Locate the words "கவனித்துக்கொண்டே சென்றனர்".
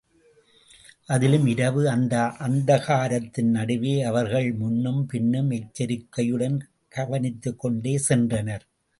6.95-8.65